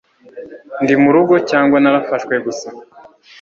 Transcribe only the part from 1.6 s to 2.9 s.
narafashwe gusa